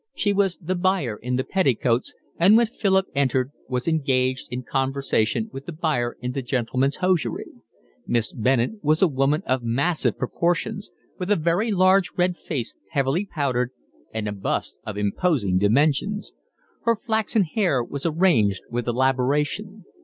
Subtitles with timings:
[0.15, 5.47] She was the buyer in the 'Petticoats,' and when Philip entered was engaged in conversation
[5.53, 7.51] with the buyer in the 'Gentlemen's Hosiery;'
[8.07, 13.27] Miss Bennett was a woman of massive proportions, with a very large red face heavily
[13.27, 13.73] powdered
[14.11, 16.33] and a bust of imposing dimensions;
[16.81, 19.85] her flaxen hair was arranged with elaboration.